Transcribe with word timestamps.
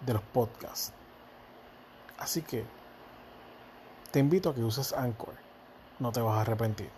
de 0.00 0.14
los 0.14 0.22
podcasts. 0.22 0.92
Así 2.18 2.42
que 2.42 2.64
te 4.10 4.18
invito 4.18 4.50
a 4.50 4.54
que 4.54 4.62
uses 4.62 4.92
Anchor. 4.92 5.34
No 5.98 6.12
te 6.12 6.20
vas 6.20 6.38
a 6.38 6.40
arrepentir. 6.42 6.90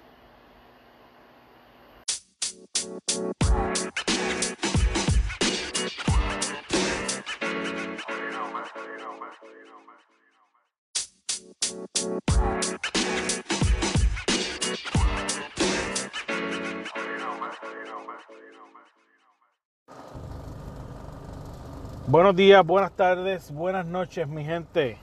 Buenos 22.12 22.37
días, 22.37 22.62
buenas 22.66 22.93
tardes, 22.93 23.51
buenas 23.51 23.87
noches, 23.87 24.29
mi 24.29 24.45
gente. 24.45 24.98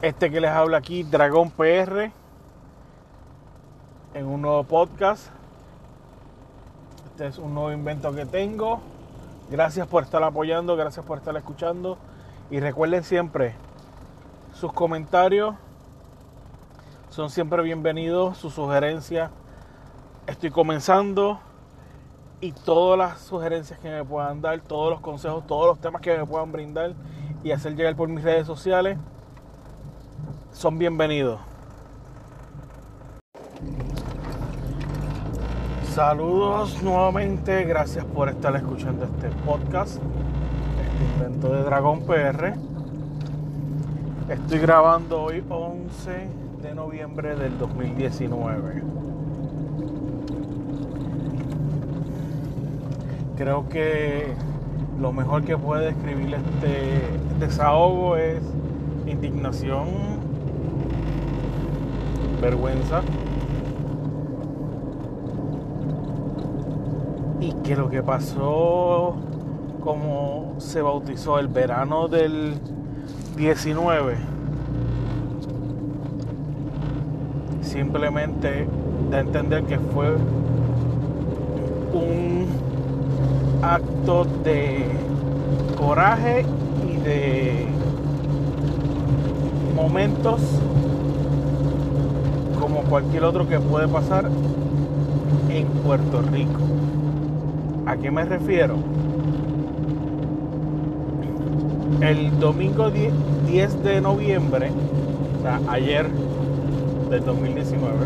Este 0.00 0.30
que 0.30 0.40
les 0.40 0.52
habla 0.52 0.78
aquí, 0.78 1.02
Dragón 1.02 1.50
PR, 1.50 2.12
en 4.14 4.26
un 4.26 4.42
nuevo 4.42 4.62
podcast. 4.62 5.26
Este 7.06 7.26
es 7.26 7.38
un 7.38 7.52
nuevo 7.52 7.72
invento 7.72 8.14
que 8.14 8.26
tengo. 8.26 8.80
Gracias 9.50 9.88
por 9.88 10.04
estar 10.04 10.22
apoyando, 10.22 10.76
gracias 10.76 11.04
por 11.04 11.18
estar 11.18 11.36
escuchando. 11.36 11.98
Y 12.48 12.60
recuerden 12.60 13.02
siempre, 13.02 13.56
sus 14.54 14.72
comentarios 14.72 15.56
son 17.08 17.28
siempre 17.30 17.60
bienvenidos, 17.64 18.38
sus 18.38 18.54
sugerencias. 18.54 19.32
Estoy 20.28 20.52
comenzando 20.52 21.40
y 22.40 22.52
todas 22.52 22.98
las 22.98 23.20
sugerencias 23.20 23.78
que 23.78 23.90
me 23.90 24.04
puedan 24.04 24.40
dar, 24.40 24.60
todos 24.60 24.90
los 24.90 25.00
consejos, 25.00 25.46
todos 25.46 25.66
los 25.66 25.80
temas 25.80 26.00
que 26.00 26.16
me 26.16 26.24
puedan 26.24 26.50
brindar 26.52 26.94
y 27.42 27.52
hacer 27.52 27.76
llegar 27.76 27.94
por 27.96 28.08
mis 28.08 28.24
redes 28.24 28.46
sociales 28.46 28.98
son 30.52 30.78
bienvenidos. 30.78 31.40
Saludos 35.92 36.82
nuevamente, 36.82 37.64
gracias 37.64 38.04
por 38.04 38.28
estar 38.28 38.54
escuchando 38.56 39.04
este 39.04 39.28
podcast, 39.44 39.96
este 39.96 41.04
invento 41.04 41.52
de 41.52 41.62
Dragón 41.62 42.06
PR. 42.06 42.54
Estoy 44.30 44.58
grabando 44.60 45.22
hoy 45.22 45.44
11 45.48 46.28
de 46.62 46.74
noviembre 46.74 47.34
del 47.34 47.58
2019. 47.58 49.09
Creo 53.40 53.70
que 53.70 54.34
lo 55.00 55.14
mejor 55.14 55.44
que 55.44 55.56
puede 55.56 55.94
describir 55.94 56.34
este 56.34 57.00
desahogo 57.38 58.16
es 58.16 58.42
indignación, 59.06 59.86
vergüenza. 62.42 63.00
Y 67.40 67.52
que 67.62 67.76
lo 67.76 67.88
que 67.88 68.02
pasó, 68.02 69.16
como 69.82 70.56
se 70.58 70.82
bautizó 70.82 71.38
el 71.38 71.48
verano 71.48 72.08
del 72.08 72.56
19, 73.38 74.16
simplemente 77.62 78.68
de 79.10 79.18
entender 79.18 79.64
que 79.64 79.78
fue 79.78 80.14
un 81.94 82.69
acto 83.62 84.24
de 84.44 84.84
coraje 85.76 86.44
y 86.88 86.96
de 87.00 87.66
momentos 89.74 90.40
como 92.60 92.82
cualquier 92.82 93.24
otro 93.24 93.48
que 93.48 93.58
puede 93.58 93.88
pasar 93.88 94.30
en 95.50 95.66
Puerto 95.66 96.22
Rico. 96.22 96.60
¿A 97.86 97.96
qué 97.96 98.10
me 98.10 98.24
refiero? 98.24 98.76
El 102.00 102.38
domingo 102.38 102.90
10 102.90 103.82
de 103.82 104.00
noviembre, 104.00 104.70
o 105.38 105.42
sea, 105.42 105.60
ayer 105.68 106.08
del 107.10 107.24
2019, 107.24 107.96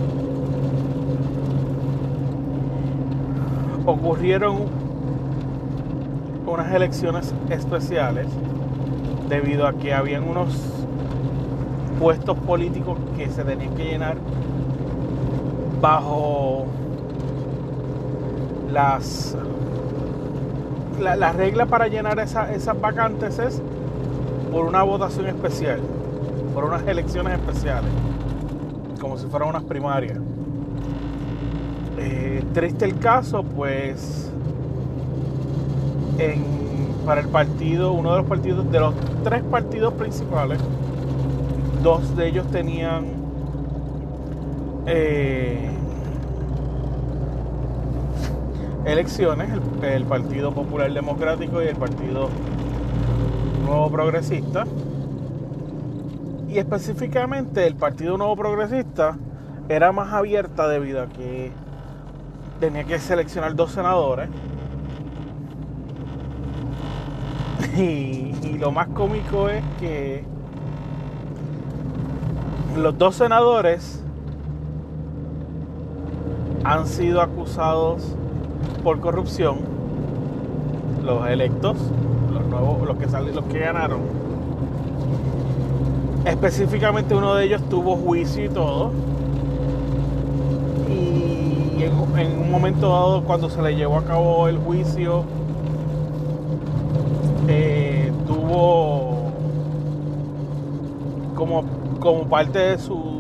ocurrieron 3.87 4.84
unas 6.47 6.73
elecciones 6.73 7.35
especiales 7.51 8.27
debido 9.29 9.67
a 9.67 9.73
que 9.73 9.95
habían 9.95 10.29
unos 10.29 10.55
puestos 11.99 12.37
políticos 12.39 12.99
que 13.17 13.29
se 13.29 13.45
tenían 13.45 13.75
que 13.75 13.85
llenar 13.85 14.17
bajo 15.81 16.67
las 18.71 19.37
la, 21.01 21.33
regla 21.33 21.67
para 21.67 21.89
llenar 21.89 22.19
esas 22.19 22.81
vacantes 22.81 23.39
es 23.39 23.61
por 24.53 24.65
una 24.67 24.83
votación 24.83 25.27
especial, 25.27 25.81
por 26.55 26.65
unas 26.65 26.87
elecciones 26.87 27.35
especiales, 27.35 27.91
como 29.01 29.19
si 29.19 29.27
fueran 29.27 29.49
unas 29.49 29.65
primarias. 29.65 30.19
Eh, 31.99 32.45
triste 32.53 32.85
el 32.85 32.99
caso, 32.99 33.43
pues 33.43 34.33
para 37.05 37.21
el 37.21 37.29
partido, 37.29 37.93
uno 37.93 38.13
de 38.13 38.19
los 38.19 38.27
partidos, 38.27 38.71
de 38.71 38.81
los 38.81 38.95
tres 39.23 39.43
partidos 39.43 39.93
principales, 39.95 40.59
dos 41.83 42.17
de 42.17 42.29
ellos 42.29 42.47
tenían 42.51 43.05
eh, 44.87 45.71
elecciones, 48.85 49.51
el, 49.83 50.05
Partido 50.05 50.53
Popular 50.53 50.93
Democrático 50.93 51.63
y 51.63 51.67
el 51.67 51.77
Partido 51.77 52.29
Nuevo 53.65 53.91
Progresista. 53.91 54.65
Y 56.49 56.59
específicamente 56.59 57.67
el 57.67 57.75
Partido 57.75 58.17
Nuevo 58.17 58.37
Progresista 58.37 59.17
era 59.69 59.91
más 59.93 60.13
abierta 60.13 60.69
debido 60.69 61.03
a 61.03 61.07
que 61.07 61.51
tenía 62.61 62.85
que 62.85 62.99
seleccionar 62.99 63.57
dos 63.57 63.73
senadores 63.73 64.29
Y, 67.77 68.57
lo 68.59 68.71
más 68.71 68.89
cómico 68.89 69.49
es 69.49 69.63
que 69.81 70.25
los 72.77 72.97
dos 72.97 73.17
senadores 73.17 74.01
han 76.63 76.87
sido 76.87 77.21
acusados 77.21 78.15
por 78.85 79.01
corrupción, 79.01 79.59
los 81.05 81.27
electos, 81.29 81.77
los 82.33 82.45
nuevos, 82.47 82.87
los 83.35 83.45
que 83.47 83.59
ganaron. 83.59 84.01
Específicamente 86.25 87.15
uno 87.15 87.35
de 87.35 87.45
ellos 87.45 87.63
tuvo 87.69 87.97
juicio 87.97 88.45
y 88.45 88.49
todo. 88.49 88.93
Y 90.89 91.83
en 91.83 92.41
un 92.41 92.51
momento 92.51 92.89
dado, 92.89 93.25
cuando 93.25 93.51
se 93.51 93.61
le 93.61 93.75
llevó 93.75 93.99
a 93.99 94.05
cabo 94.05 94.49
el 94.49 94.59
juicio, 94.59 95.25
eh, 97.49 98.13
tuvo 98.27 99.33
como, 101.35 101.65
como 102.01 102.29
parte 102.29 102.59
de 102.59 102.79
su 102.79 103.15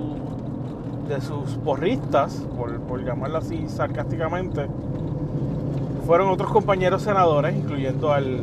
de 1.09 1.21
sus 1.21 1.50
porristas, 1.62 2.35
por, 2.56 2.81
por 2.81 3.05
llamarlo 3.05 3.38
así 3.38 3.69
sarcásticamente, 3.69 4.67
fueron 6.06 6.29
otros 6.29 6.50
compañeros 6.50 7.03
senadores, 7.03 7.56
incluyendo 7.56 8.12
al, 8.12 8.41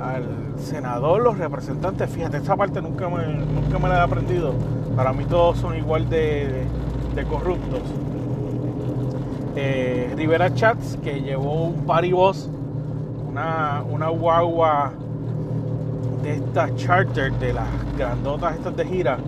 al 0.00 0.58
senador, 0.58 1.22
los 1.22 1.38
representantes. 1.38 2.10
Fíjate, 2.10 2.38
esta 2.38 2.56
parte 2.56 2.80
nunca 2.80 3.08
me, 3.08 3.26
nunca 3.26 3.78
me 3.78 3.88
la 3.88 3.98
he 3.98 4.00
aprendido. 4.00 4.54
Para 4.96 5.12
mí 5.12 5.24
todos 5.24 5.58
son 5.58 5.76
igual 5.76 6.08
de, 6.08 6.64
de, 7.14 7.24
corruptos. 7.24 7.82
Eh, 9.56 10.12
Rivera 10.16 10.54
Chats, 10.54 10.98
que 11.02 11.20
llevó 11.20 11.64
un 11.64 11.84
paribos 11.84 12.48
una, 13.90 14.08
guagua 14.08 14.92
de 16.22 16.34
esta 16.36 16.74
charter, 16.76 17.32
de 17.34 17.52
las 17.52 17.66
grandotas 17.96 18.56
estas 18.56 18.76
de 18.76 18.84
gira, 18.84 19.18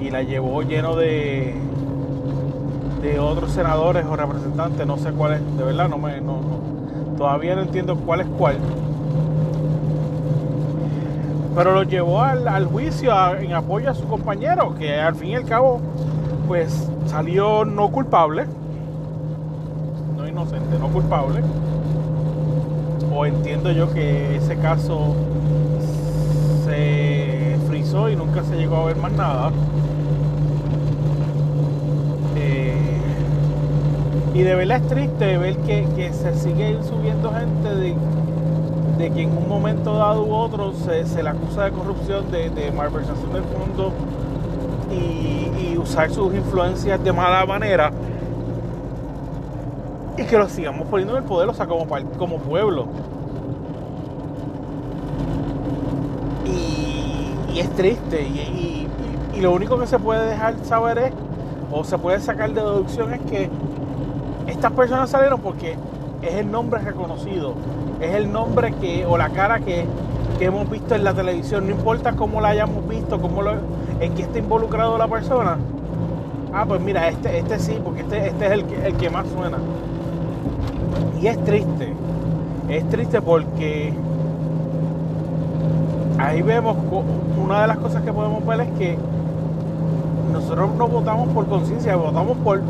y 0.00 0.10
la 0.10 0.22
llevó 0.22 0.62
lleno 0.62 0.96
de, 0.96 1.54
de 3.02 3.18
otros 3.18 3.52
senadores 3.52 4.04
o 4.06 4.16
representantes, 4.16 4.86
no 4.86 4.96
sé 4.96 5.12
cuál 5.12 5.34
es, 5.34 5.56
de 5.56 5.64
verdad 5.64 5.88
no 5.88 5.98
me, 5.98 6.20
no, 6.20 6.40
todavía 7.16 7.54
no 7.54 7.62
entiendo 7.62 7.96
cuál 7.96 8.20
es 8.20 8.26
cuál. 8.38 8.58
Pero 11.54 11.72
lo 11.72 11.84
llevó 11.84 12.20
al, 12.20 12.66
juicio 12.66 13.12
en 13.36 13.52
apoyo 13.52 13.90
a 13.90 13.94
su 13.94 14.06
compañero, 14.08 14.74
que 14.74 15.00
al 15.00 15.14
fin 15.14 15.30
y 15.30 15.34
al 15.36 15.44
cabo, 15.44 15.80
pues 16.48 16.90
salió 17.06 17.64
no 17.64 17.90
culpable, 17.92 18.46
no 20.16 20.26
inocente, 20.26 20.78
no 20.80 20.88
culpable. 20.88 21.42
O 23.14 23.24
entiendo 23.26 23.70
yo 23.70 23.92
que 23.92 24.36
ese 24.36 24.56
caso 24.56 25.14
se 26.64 27.56
frizó 27.68 28.10
y 28.10 28.16
nunca 28.16 28.42
se 28.42 28.56
llegó 28.56 28.76
a 28.76 28.84
ver 28.86 28.96
más 28.96 29.12
nada. 29.12 29.52
Y 34.34 34.42
de 34.42 34.56
verdad 34.56 34.78
es 34.78 34.88
triste 34.88 35.38
ver 35.38 35.56
que, 35.58 36.10
se 36.12 36.34
sigue 36.34 36.76
subiendo 36.82 37.32
gente 37.32 37.68
de, 37.68 37.94
de, 38.98 39.10
que 39.12 39.22
en 39.22 39.30
un 39.30 39.48
momento 39.48 39.96
dado 39.96 40.24
u 40.24 40.34
otro 40.34 40.72
se, 40.72 41.06
se 41.06 41.22
le 41.22 41.28
acusa 41.28 41.66
de 41.66 41.70
corrupción, 41.70 42.28
de, 42.32 42.50
de 42.50 42.72
malversación 42.72 43.32
del 43.32 43.44
fondo 43.44 43.92
y, 44.90 45.78
usar 45.78 46.10
sus 46.10 46.34
influencias 46.34 47.02
de 47.04 47.12
mala 47.12 47.44
manera. 47.44 47.92
Y 50.16 50.24
que 50.24 50.38
lo 50.38 50.48
sigamos 50.48 50.86
poniendo 50.88 51.16
en 51.16 51.22
el 51.22 51.28
poder, 51.28 51.48
o 51.48 51.54
sea, 51.54 51.66
como, 51.66 51.86
como 52.18 52.38
pueblo. 52.38 52.86
Y, 56.46 57.58
es 57.58 57.70
triste. 57.70 58.22
Y, 58.22 58.88
y 59.34 59.40
lo 59.40 59.52
único 59.52 59.78
que 59.78 59.86
se 59.86 59.98
puede 59.98 60.28
dejar 60.30 60.56
saber 60.64 60.98
es, 60.98 61.12
o 61.72 61.82
se 61.84 61.98
puede 61.98 62.20
sacar 62.20 62.52
de 62.52 62.60
deducción 62.60 63.12
es 63.14 63.20
que 63.22 63.50
estas 64.46 64.72
personas 64.72 65.10
salieron 65.10 65.40
porque 65.40 65.76
es 66.22 66.34
el 66.34 66.50
nombre 66.50 66.80
reconocido, 66.80 67.54
es 68.00 68.14
el 68.14 68.30
nombre 68.32 68.72
que, 68.74 69.04
o 69.06 69.16
la 69.16 69.30
cara 69.30 69.60
que, 69.60 69.86
hemos 70.40 70.68
visto 70.68 70.94
en 70.94 71.04
la 71.04 71.14
televisión, 71.14 71.64
no 71.66 71.70
importa 71.70 72.12
cómo 72.12 72.40
la 72.40 72.48
hayamos 72.48 72.86
visto, 72.86 73.18
cómo 73.18 73.42
en 74.00 74.14
qué 74.14 74.22
está 74.22 74.38
involucrado 74.38 74.98
la 74.98 75.08
persona. 75.08 75.56
Ah, 76.52 76.66
pues 76.68 76.82
mira, 76.82 77.08
este, 77.08 77.38
este 77.38 77.58
sí, 77.58 77.80
porque 77.82 78.00
este, 78.02 78.26
este 78.28 78.46
es 78.46 78.52
el 78.52 78.64
que, 78.66 78.86
el 78.86 78.94
que 78.96 79.08
más 79.08 79.26
suena. 79.28 79.56
Y 81.24 81.26
es 81.26 81.42
triste, 81.42 81.90
es 82.68 82.86
triste 82.90 83.22
porque 83.22 83.94
ahí 86.18 86.42
vemos 86.42 86.76
una 87.42 87.62
de 87.62 87.66
las 87.66 87.78
cosas 87.78 88.02
que 88.02 88.12
podemos 88.12 88.44
ver 88.44 88.60
es 88.60 88.68
que 88.78 88.98
nosotros 90.30 90.74
no 90.76 90.86
votamos 90.86 91.30
por 91.30 91.46
conciencia, 91.46 91.96
votamos 91.96 92.36
por, 92.44 92.60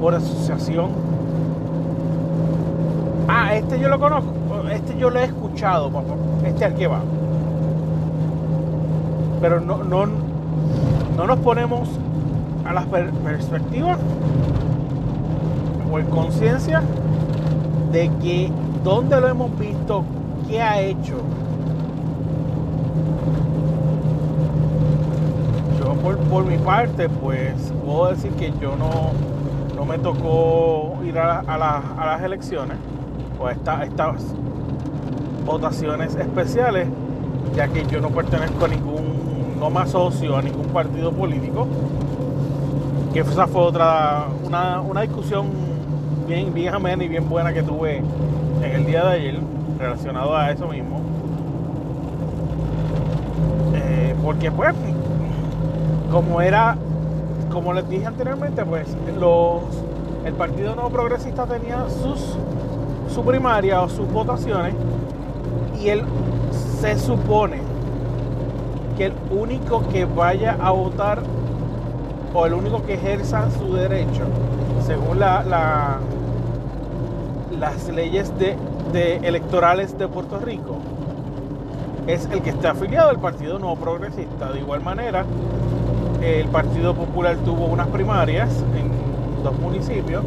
por 0.00 0.16
asociación 0.16 0.88
Ah, 3.28 3.54
este 3.54 3.78
yo 3.78 3.88
lo 3.88 4.00
conozco, 4.00 4.32
este 4.72 4.98
yo 4.98 5.08
lo 5.08 5.20
he 5.20 5.24
escuchado, 5.26 5.88
papá. 5.88 6.14
Este 6.44 6.64
al 6.64 6.74
que 6.74 6.88
va. 6.88 7.02
Pero 9.40 9.60
no, 9.60 9.84
no, 9.84 10.06
no 11.16 11.26
nos 11.28 11.38
ponemos 11.38 11.88
a 12.64 12.72
la 12.72 12.82
perspectiva 12.86 13.96
o 15.92 15.98
en 16.00 16.06
conciencia 16.06 16.82
de 17.92 18.10
que 18.22 18.50
dónde 18.84 19.20
lo 19.20 19.28
hemos 19.28 19.58
visto, 19.58 20.04
qué 20.48 20.60
ha 20.60 20.80
hecho. 20.80 21.16
Yo 25.78 25.94
por, 26.28 26.44
mi 26.44 26.58
parte, 26.58 27.08
pues 27.08 27.72
puedo 27.84 28.08
decir 28.08 28.32
que 28.32 28.52
yo 28.60 28.76
no, 28.76 29.12
no 29.76 29.84
me 29.84 29.98
tocó 29.98 30.98
ir 31.04 31.18
a, 31.18 31.40
a 31.40 31.58
las 32.06 32.22
elecciones 32.22 32.76
o 33.40 33.48
estas 33.48 33.88
votaciones 35.44 36.14
especiales, 36.14 36.86
ya 37.54 37.68
que 37.68 37.84
yo 37.86 38.00
no 38.00 38.10
pertenezco 38.10 38.66
a 38.66 38.68
ningún, 38.68 39.58
no 39.58 39.70
me 39.70 39.80
asocio 39.80 40.36
a 40.36 40.42
ningún 40.42 40.66
partido 40.66 41.10
político, 41.10 41.66
que 43.12 43.20
esa 43.20 43.46
fue 43.46 43.62
otra, 43.62 44.26
una, 44.44 45.00
discusión 45.00 45.46
bien, 46.30 46.54
bien 46.54 46.72
amena 46.72 47.02
y 47.02 47.08
bien 47.08 47.28
buena 47.28 47.52
que 47.52 47.60
tuve 47.60 47.96
en 47.96 48.72
el 48.72 48.86
día 48.86 49.04
de 49.04 49.12
ayer 49.14 49.38
relacionado 49.80 50.36
a 50.36 50.52
eso 50.52 50.68
mismo. 50.68 51.00
Eh, 53.74 54.14
porque 54.22 54.52
pues, 54.52 54.72
como 56.12 56.40
era, 56.40 56.76
como 57.50 57.72
les 57.72 57.88
dije 57.88 58.06
anteriormente, 58.06 58.64
pues 58.64 58.86
los, 59.18 59.62
el 60.24 60.34
Partido 60.34 60.76
Nuevo 60.76 60.90
Progresista 60.90 61.46
tenía 61.46 61.86
sus 61.88 62.36
su 63.12 63.24
primaria 63.24 63.82
o 63.82 63.88
sus 63.88 64.08
votaciones 64.12 64.72
y 65.82 65.88
él 65.88 66.04
se 66.80 66.96
supone 66.96 67.56
que 68.96 69.06
el 69.06 69.14
único 69.32 69.82
que 69.88 70.04
vaya 70.04 70.56
a 70.60 70.70
votar 70.70 71.22
o 72.32 72.46
el 72.46 72.54
único 72.54 72.86
que 72.86 72.94
ejerza 72.94 73.50
su 73.50 73.74
derecho 73.74 74.22
según 74.86 75.18
la, 75.18 75.98
las 77.60 77.88
leyes 77.90 78.32
de, 78.38 79.16
electorales 79.22 79.96
de 79.98 80.08
Puerto 80.08 80.38
Rico 80.40 80.78
es 82.06 82.26
el 82.32 82.40
que 82.40 82.50
está 82.50 82.70
afiliado 82.70 83.10
al 83.10 83.20
Partido 83.20 83.58
Nuevo 83.58 83.76
Progresista. 83.76 84.50
De 84.50 84.60
igual 84.60 84.82
manera, 84.82 85.26
el 86.22 86.48
Partido 86.48 86.94
Popular 86.94 87.36
tuvo 87.44 87.66
unas 87.66 87.86
primarias 87.88 88.48
en 88.74 88.90
dos 89.44 89.58
municipios 89.60 90.24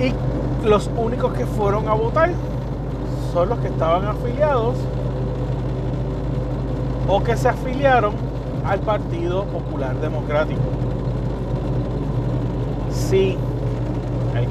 y 0.00 0.66
los 0.66 0.90
únicos 0.96 1.32
que 1.34 1.46
fueron 1.46 1.88
a 1.88 1.94
votar 1.94 2.30
son 3.32 3.48
los 3.48 3.60
que 3.60 3.68
estaban 3.68 4.04
afiliados 4.04 4.74
o 7.08 7.22
que 7.22 7.36
se 7.36 7.48
afiliaron 7.48 8.14
al 8.66 8.80
Partido 8.80 9.44
Popular 9.44 9.96
Democrático. 10.00 10.60
Si 12.90 13.38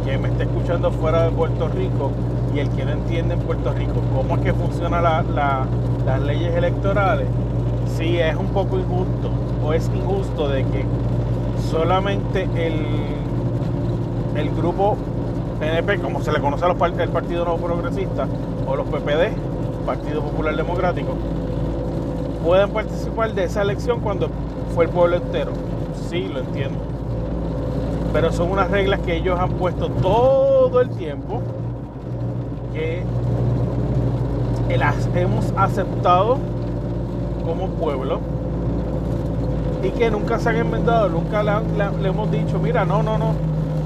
que 0.04 0.18
me 0.18 0.30
está 0.30 0.44
escuchando 0.44 0.92
fuera 0.92 1.24
de 1.24 1.32
Puerto 1.32 1.68
Rico 1.70 2.12
y 2.54 2.60
el 2.60 2.70
que 2.70 2.86
no 2.86 2.92
entiende 2.92 3.36
en 3.36 3.40
Puerto 3.42 3.72
Rico 3.74 4.02
cómo 4.16 4.36
es 4.36 4.42
que 4.42 4.54
funcionan 4.54 5.04
las 5.04 6.22
leyes 6.22 6.56
electorales, 6.56 7.28
si 7.98 8.18
es 8.18 8.36
un 8.36 8.48
poco 8.48 8.80
injusto 8.80 9.32
o 9.64 9.74
es 9.74 9.90
injusto 9.94 10.50
de 10.50 10.64
que 10.66 10.86
solamente 11.70 12.44
el, 12.56 12.86
el 14.36 14.50
grupo 14.56 14.98
PNP, 15.60 16.00
como 16.00 16.22
se 16.22 16.32
le 16.32 16.40
conoce 16.40 16.66
a 16.66 16.70
los 16.70 16.98
del 16.98 17.10
Partido 17.10 17.46
Nuevo 17.46 17.60
Progresista, 17.60 18.28
o 18.68 18.76
los 18.76 18.88
PPD, 18.88 19.86
Partido 19.86 20.22
Popular 20.22 20.56
Democrático, 20.56 21.16
pueden 22.44 22.72
participar 22.72 23.34
de 23.34 23.44
esa 23.44 23.62
elección 23.62 24.00
cuando 24.00 24.30
fue 24.74 24.86
el 24.86 24.90
pueblo 24.90 25.18
entero. 25.18 25.52
Sí, 26.10 26.28
lo 26.28 26.40
entiendo. 26.40 26.91
Pero 28.14 28.32
son 28.32 28.52
unas 28.52 28.70
reglas 28.70 29.00
que 29.02 29.16
ellos 29.16 29.40
han 29.40 29.52
puesto 29.52 29.88
todo 29.90 30.82
el 30.82 30.90
tiempo, 30.90 31.42
que 32.74 33.04
las 34.78 35.08
hemos 35.16 35.54
aceptado 35.56 36.38
como 37.46 37.68
pueblo 37.68 38.20
y 39.84 39.90
que 39.90 40.10
nunca 40.12 40.40
se 40.40 40.50
han 40.50 40.58
enmendado, 40.58 41.10
nunca 41.10 41.44
le 41.44 42.08
hemos 42.08 42.32
dicho, 42.32 42.60
mira, 42.60 42.86
no, 42.86 43.04
no, 43.04 43.18
no, 43.18 43.34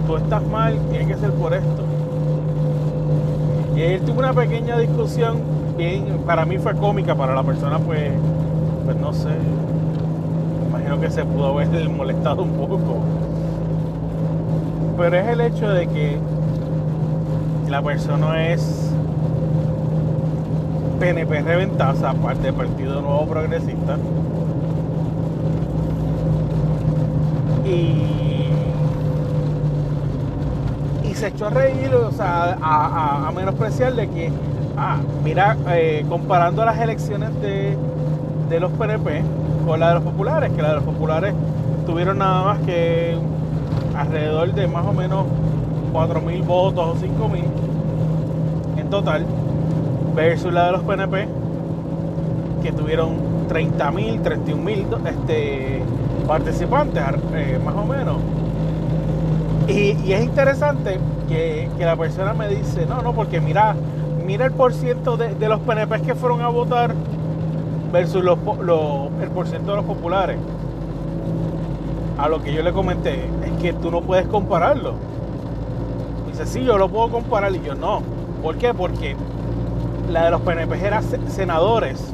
tú 0.08 0.18
estás 0.18 0.46
mal, 0.48 0.78
tiene 0.90 1.08
que 1.08 1.16
ser 1.16 1.32
por 1.32 1.54
esto. 1.54 1.84
Y 3.76 3.82
él 3.82 4.02
tuvo 4.02 4.20
una 4.20 4.34
pequeña 4.34 4.78
discusión, 4.78 5.40
bien, 5.78 6.22
para 6.26 6.46
mí 6.46 6.58
fue 6.58 6.76
cómica, 6.76 7.16
para 7.16 7.36
la 7.36 7.44
persona 7.44 7.80
pues, 7.80 8.12
pues 8.86 8.98
no 8.98 9.14
sé, 9.14 9.30
imagino 10.70 11.00
que 11.00 11.10
se 11.10 11.26
pudo 11.26 11.48
haber 11.48 11.90
molestado 11.90 12.44
un 12.44 12.52
poco. 12.52 12.80
Pero 14.98 15.18
es 15.18 15.28
el 15.28 15.42
hecho 15.42 15.70
de 15.70 15.88
que 15.88 16.18
la 17.70 17.82
persona 17.82 18.48
es 18.50 18.92
PNP 21.00 21.42
reventaza, 21.42 22.12
aparte 22.12 22.44
del 22.44 22.54
Partido 22.54 23.02
Nuevo 23.02 23.26
Progresista. 23.28 23.98
Y 27.66 28.26
se 31.16 31.28
echó 31.28 31.48
a 31.48 31.50
reír, 31.50 31.94
o 31.96 32.12
sea, 32.12 32.58
a, 32.62 33.32
menospreciar 33.34 33.96
de 33.96 34.08
que, 34.10 34.32
ah, 34.78 34.98
mira, 35.24 35.56
eh, 35.70 36.06
comparando 36.10 36.66
las 36.66 36.78
elecciones 36.80 37.30
de, 37.42 37.78
los 38.60 38.72
PNP 38.74 39.22
con 39.66 39.80
la 39.80 39.90
de 39.90 39.94
los 39.96 40.04
populares, 40.04 40.52
que 40.52 40.62
la 40.62 40.70
de 40.70 40.76
los 40.76 40.84
populares 40.84 41.34
tuvieron 41.86 42.20
nada 42.20 42.44
más 42.44 42.60
que 42.60 43.18
alrededor 43.98 44.54
de 44.54 44.68
más 44.68 44.86
o 44.86 44.94
menos 44.94 45.26
4.000 45.94 46.46
votos 46.46 46.90
o 46.90 46.96
5.000 46.96 47.44
total 48.90 49.26
versus 50.16 50.54
la 50.54 50.68
de 50.68 50.72
los 50.74 50.82
PNP 50.84 51.28
que 52.62 52.72
tuvieron 52.72 53.48
30.000, 53.50 54.22
31.000 54.22 55.08
este, 55.08 55.84
participantes, 56.28 57.04
eh, 57.34 57.60
más 57.64 57.76
o 57.76 57.86
menos. 57.86 58.18
Y, 59.68 60.12
es 60.12 60.24
interesante 60.24 61.00
que, 61.28 61.70
la 61.80 61.96
persona 61.96 62.34
me 62.34 62.48
dice, 62.48 62.86
no, 62.86 63.02
no, 63.02 63.14
porque 63.14 63.40
mira, 63.40 63.76
mira 64.26 64.46
el 64.46 64.52
porciento 64.52 65.18
de, 65.18 65.36
de 65.36 65.50
los 65.50 65.60
PNP 65.62 66.02
que 66.02 66.16
fueron 66.16 66.42
a 66.42 66.48
votar 66.48 66.96
versus 67.92 68.24
los, 68.24 68.38
el 69.22 69.30
porciento 69.30 69.72
de 69.72 69.78
los 69.78 69.86
populares. 69.86 70.38
A 72.18 72.30
lo 72.30 72.42
que 72.42 72.54
yo 72.54 72.64
le 72.64 72.72
comenté, 72.72 73.26
que 73.56 73.74
tú 73.74 73.92
no 73.92 74.02
puedes 74.02 74.28
compararlo. 74.28 74.94
Dice, 76.28 76.46
sí, 76.46 76.64
yo 76.64 76.78
lo 76.78 76.90
puedo 76.90 77.10
comparar. 77.10 77.56
Y 77.56 77.62
yo 77.62 77.76
no. 77.76 78.02
¿Por 78.42 78.58
qué? 78.58 78.74
Porque 78.74 79.16
la 80.12 80.26
de 80.26 80.32
los 80.32 80.42
PNP 80.42 80.86
era 80.86 81.02
senadores. 81.02 82.14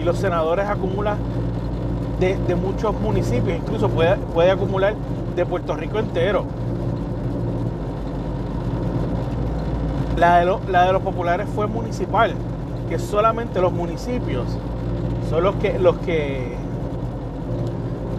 Y 0.00 0.04
los 0.04 0.18
senadores 0.18 0.66
acumulan 0.66 1.18
de, 2.20 2.54
muchos 2.54 2.98
municipios. 3.00 3.58
Incluso 3.58 3.88
puede, 3.88 4.16
puede 4.16 4.50
acumular 4.50 4.94
de 5.34 5.46
Puerto 5.46 5.74
Rico 5.74 5.98
entero. 5.98 6.44
La 10.16 10.38
de, 10.38 10.56
la 10.70 10.86
de 10.86 10.92
los 10.92 11.02
populares 11.02 11.48
fue 11.54 11.66
municipal, 11.66 12.34
que 12.88 12.98
solamente 12.98 13.60
los 13.60 13.72
municipios 13.72 14.46
son 15.28 15.42
los 15.42 15.54
que 15.56 15.78
los 15.78 15.96
que 15.98 16.54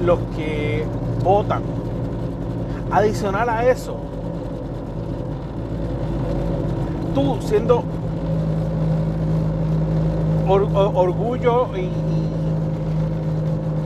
los 0.03 0.19
que 0.35 0.85
votan. 1.23 1.61
Adicional 2.93 3.49
a 3.49 3.65
eso, 3.67 3.97
tú 7.15 7.37
siendo 7.41 7.83
orgullo 10.47 11.69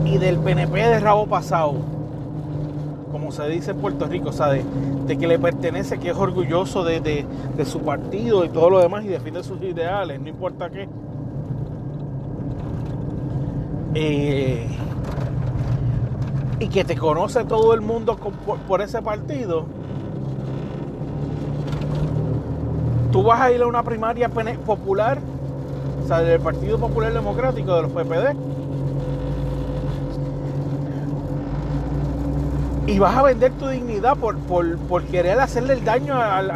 y, 0.04 0.18
del 0.18 0.40
PNP 0.40 0.78
de 0.78 1.00
rabo 1.00 1.26
pasado, 1.26 1.76
como 3.10 3.32
se 3.32 3.48
dice 3.48 3.72
en 3.72 3.78
Puerto 3.78 4.08
Rico, 4.08 4.28
o 4.30 4.34
sea, 4.34 4.48
de, 4.48 4.66
que 5.08 5.26
le 5.26 5.40
pertenece, 5.40 6.00
que 6.00 6.10
es 6.10 6.18
orgulloso 6.18 6.84
de, 6.84 7.26
su 7.64 7.80
partido 7.80 8.44
y 8.44 8.50
todo 8.50 8.70
lo 8.70 8.82
demás 8.82 9.06
y 9.06 9.08
defiende 9.08 9.42
sus 9.42 9.62
ideales, 9.62 10.20
no 10.20 10.28
importa 10.28 10.70
qué. 10.70 10.90
Eh, 13.94 14.68
y 16.60 16.70
que 16.70 16.84
te 16.84 16.96
conoce 16.96 17.44
todo 17.46 17.74
el 17.74 17.82
mundo 17.82 18.18
por, 18.68 18.82
ese 18.82 19.02
partido, 19.02 19.66
tú 23.12 23.24
vas 23.24 23.42
a 23.42 23.52
ir 23.52 23.62
a 23.62 23.68
una 23.68 23.84
primaria 23.84 24.30
popular, 24.30 25.20
o 26.04 26.08
sea, 26.08 26.22
del 26.22 26.42
Partido 26.42 26.80
Popular 26.80 27.14
Democrático, 27.14 27.76
de 27.76 27.82
los 27.84 27.92
PPD, 27.92 28.36
y 32.88 33.00
vas 33.00 33.16
a 33.16 33.24
vender 33.24 33.52
tu 33.54 33.68
dignidad 33.68 34.18
por, 34.18 34.38
por, 34.38 35.04
querer 35.04 35.40
hacerle 35.40 35.74
el 35.74 35.86
daño 35.86 36.20
al, 36.20 36.52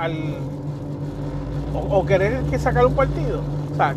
o, 1.74 2.06
querer 2.06 2.42
que 2.44 2.58
sacar 2.58 2.86
un 2.86 2.96
partido. 2.96 3.42
O 3.74 3.76
sea, 3.76 3.94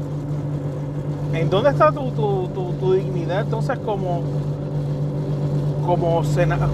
¿en 1.32 1.48
dónde 1.48 1.70
está 1.70 1.92
tu, 1.92 2.10
tu 2.10 2.92
dignidad 2.92 3.42
entonces 3.42 3.78
como 3.78 4.43
como, 5.84 6.22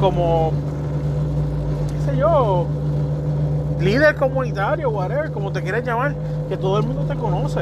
como, 0.00 0.52
qué 1.88 2.10
sé 2.10 2.16
yo, 2.16 2.66
líder 3.80 4.14
comunitario, 4.16 4.90
whatever, 4.90 5.30
como 5.32 5.52
te 5.52 5.62
quieras 5.62 5.84
llamar, 5.84 6.14
que 6.48 6.56
todo 6.56 6.78
el 6.78 6.86
mundo 6.86 7.02
te 7.02 7.18
conoce, 7.18 7.60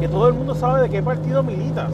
que 0.00 0.08
todo 0.08 0.28
el 0.28 0.34
mundo 0.34 0.54
sabe 0.54 0.82
de 0.82 0.90
qué 0.90 1.02
partido 1.02 1.42
militas. 1.42 1.92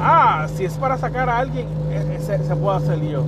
Ah, 0.00 0.46
si 0.54 0.64
es 0.64 0.74
para 0.74 0.98
sacar 0.98 1.28
a 1.28 1.38
alguien, 1.38 1.66
e, 1.90 2.20
se, 2.20 2.38
puede 2.56 2.76
hacer 2.76 3.00
yo. 3.00 3.22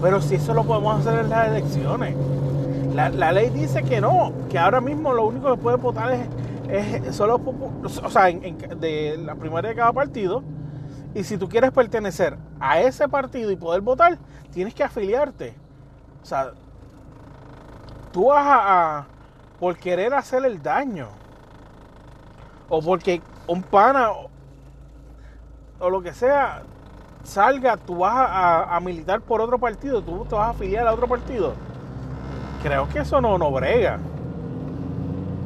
Pero 0.00 0.20
si 0.20 0.36
eso 0.36 0.54
lo 0.54 0.64
podemos 0.64 1.00
hacer 1.00 1.20
en 1.20 1.30
las 1.30 1.48
elecciones. 1.48 2.14
La, 2.94 3.32
ley 3.32 3.50
dice 3.50 3.82
que 3.82 4.00
no, 4.00 4.32
que 4.48 4.58
ahora 4.58 4.80
mismo 4.80 5.12
lo 5.12 5.26
único 5.26 5.50
que 5.50 5.60
puede 5.60 5.76
votar 5.76 6.12
es, 6.70 7.02
es 7.04 7.14
solo, 7.14 7.38
o 7.84 8.10
sea, 8.10 8.24
de 8.24 9.18
la 9.22 9.34
primaria 9.34 9.70
de 9.70 9.76
cada 9.76 9.92
partido 9.92 10.42
y 11.14 11.24
si 11.24 11.38
tú 11.38 11.48
quieres 11.48 11.72
pertenecer 11.72 12.36
a 12.60 12.80
ese 12.80 13.08
partido 13.08 13.50
y 13.50 13.56
poder 13.56 13.80
votar, 13.80 14.18
tienes 14.52 14.74
que 14.74 14.84
afiliarte. 14.84 15.54
O 16.22 16.26
sea, 16.26 16.52
tú 18.12 18.26
vas 18.26 18.44
a, 18.46 19.06
por 19.60 19.76
querer 19.76 20.14
hacer 20.14 20.44
el 20.44 20.62
daño. 20.62 21.08
O 22.68 22.82
porque 22.82 23.22
un 23.46 23.62
pana 23.62 24.10
o, 25.78 25.90
lo 25.90 26.02
que 26.02 26.12
sea 26.12 26.62
salga, 27.22 27.76
tú 27.76 27.98
vas 27.98 28.14
a, 28.70 28.80
militar 28.80 29.20
por 29.20 29.40
otro 29.40 29.58
partido, 29.58 30.02
tú 30.02 30.24
te 30.24 30.34
vas 30.34 30.48
a 30.48 30.50
afiliar 30.50 30.86
a 30.86 30.94
otro 30.94 31.06
partido. 31.06 31.54
Creo 32.62 32.88
que 32.88 33.00
eso 33.00 33.20
no, 33.20 33.36
no 33.38 33.50
brega. 33.50 33.98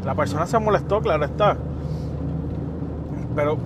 La 0.05 0.15
persona 0.15 0.47
se 0.47 0.59
molestó, 0.59 1.01
claro 1.01 1.25
está. 1.25 1.57
Pero 3.35 3.59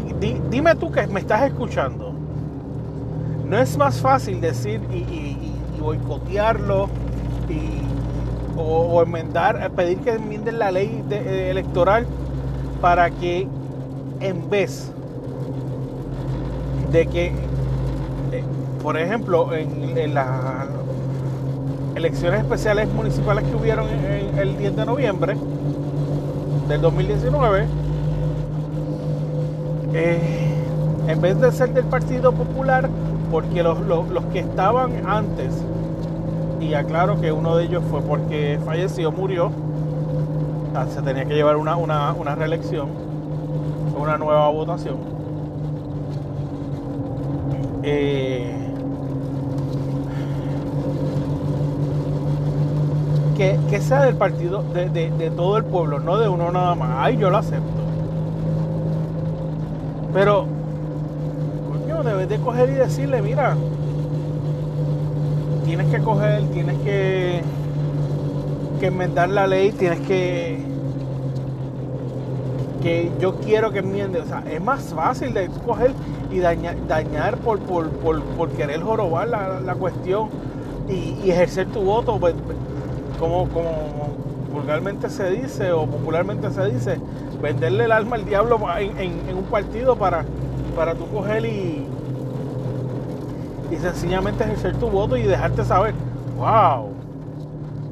dime 0.00 0.74
tú 0.76 0.90
que 0.90 1.06
me 1.06 1.20
estás 1.20 1.42
escuchando. 1.42 2.12
No 3.48 3.58
es 3.58 3.76
más 3.76 4.00
fácil 4.00 4.40
decir 4.40 4.80
y, 4.92 5.36
boicotearlo 5.78 6.88
o, 8.56 9.02
enmendar, 9.02 9.60
eh, 9.62 9.68
pedir 9.70 9.98
que 9.98 10.12
enmienden 10.12 10.58
la 10.58 10.70
ley 10.70 11.04
eh, 11.10 11.48
electoral 11.50 12.06
para 12.80 13.10
que 13.10 13.48
en 14.20 14.48
vez 14.48 14.92
de 16.92 17.06
que, 17.06 17.26
eh, 17.26 18.44
por 18.82 18.96
ejemplo, 18.96 19.52
en, 19.52 20.14
las 20.14 20.68
elecciones 21.96 22.40
especiales 22.40 22.88
municipales 22.88 23.44
que 23.44 23.56
hubieron 23.56 23.86
el 24.38 24.56
10 24.56 24.76
de 24.76 24.86
noviembre 24.86 25.36
del 26.68 26.80
2019, 26.80 27.66
eh, 29.94 30.18
en 31.08 31.20
vez 31.20 31.40
de 31.40 31.52
ser 31.52 31.74
del 31.74 31.84
Partido 31.84 32.32
Popular, 32.32 32.88
porque 33.30 33.62
los, 33.62 33.78
que 34.32 34.40
estaban 34.40 35.06
antes, 35.06 35.52
y 36.60 36.74
aclaro 36.74 37.20
que 37.20 37.32
uno 37.32 37.56
de 37.56 37.64
ellos 37.64 37.82
fue 37.90 38.00
porque 38.00 38.58
falleció, 38.64 39.10
murió, 39.10 39.50
se 40.94 41.02
tenía 41.02 41.24
que 41.24 41.34
llevar 41.34 41.56
una, 41.56 41.76
una, 41.76 42.34
reelección, 42.34 42.88
una 43.98 44.16
nueva 44.16 44.48
votación. 44.48 44.96
Eh, 47.82 48.62
que, 53.68 53.80
sea 53.80 54.02
del 54.02 54.14
partido, 54.14 54.62
de, 54.62 54.88
de, 54.88 55.30
todo 55.30 55.56
el 55.56 55.64
pueblo, 55.64 55.98
no 55.98 56.18
de 56.18 56.28
uno 56.28 56.52
nada 56.52 56.74
más. 56.74 56.90
Ay, 56.98 57.16
yo 57.16 57.28
lo 57.30 57.38
acepto. 57.38 57.81
Pero, 60.12 60.46
coño, 61.70 62.02
debes 62.02 62.28
de 62.28 62.38
coger 62.38 62.70
y 62.70 62.74
decirle, 62.74 63.22
mira, 63.22 63.56
tienes 65.64 65.86
que 65.88 66.02
coger, 66.02 66.42
tienes 66.48 66.78
que, 66.80 67.42
que 68.80 68.86
enmendar 68.86 69.28
la 69.30 69.46
ley, 69.46 69.72
tienes 69.72 70.00
que 70.00 70.72
que 72.82 73.12
yo 73.20 73.36
quiero 73.36 73.70
que 73.70 73.78
enmiende. 73.78 74.20
O 74.20 74.26
sea, 74.26 74.42
es 74.50 74.60
más 74.60 74.82
fácil 74.92 75.32
de 75.32 75.48
coger 75.64 75.92
y 76.30 76.40
dañar, 76.40 76.76
dañar 76.86 77.38
por, 77.38 77.60
por, 77.60 78.50
querer 78.50 78.82
jorobar 78.82 79.28
la, 79.28 79.74
cuestión 79.74 80.28
y, 80.88 81.30
ejercer 81.30 81.68
tu 81.68 81.80
voto, 81.80 82.18
pues, 82.18 82.34
como, 83.18 83.48
como 83.48 83.70
vulgarmente 84.52 85.08
se 85.08 85.30
dice 85.30 85.72
o 85.72 85.86
popularmente 85.86 86.50
se 86.50 86.64
dice, 86.66 86.98
venderle 87.42 87.84
el 87.84 87.92
alma 87.92 88.16
al 88.16 88.24
diablo 88.24 88.60
en, 88.78 89.36
un 89.36 89.44
partido 89.44 89.96
para, 89.96 90.24
para 90.76 90.94
tú 90.94 91.06
coger 91.08 91.44
y, 91.44 91.88
sencillamente 93.80 94.44
ejercer 94.44 94.76
tu 94.76 94.88
voto 94.88 95.16
y 95.16 95.22
dejarte 95.22 95.64
saber, 95.64 95.92
wow. 96.36 96.92